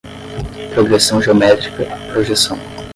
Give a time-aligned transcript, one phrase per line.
[0.73, 2.57] progressão geométrica, projeção